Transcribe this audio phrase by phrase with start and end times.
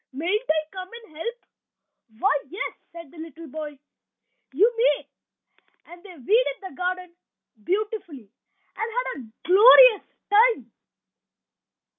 [0.11, 1.35] Mayn't I come and help?"
[2.17, 3.77] "Why, yes," said the little boy.
[4.51, 5.07] "You may."
[5.85, 7.13] And they weeded the garden
[7.63, 8.31] beautifully,
[8.75, 10.01] and had a glorious
[10.31, 10.71] time.